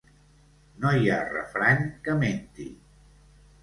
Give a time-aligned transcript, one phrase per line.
[0.85, 2.71] No hi ha refrany que menti.